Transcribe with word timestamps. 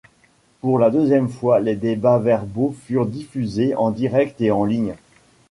Pour 0.61 0.79
la 0.79 0.89
deuxième 0.89 1.29
fois, 1.29 1.59
les 1.59 1.75
débats 1.75 2.17
verbaux 2.17 2.75
furent 2.87 3.05
diffusés 3.05 3.75
en 3.75 3.91
direct 3.91 4.41
et 4.41 4.49
en 4.49 4.65
ligne. 4.65 4.95